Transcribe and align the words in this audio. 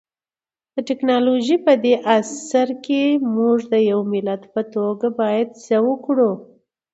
د 0.73 0.75
ټکنالوژۍ 0.89 1.57
پدې 1.65 1.93
عصر 2.15 2.67
کي 2.85 3.01
مونږ 3.33 3.57
د 3.73 3.73
يو 3.91 3.99
ملت 4.11 4.41
په 4.53 4.61
توګه 4.73 5.07
بايد 5.19 5.49
څه 5.65 5.75
وکړو؟ 5.87 6.31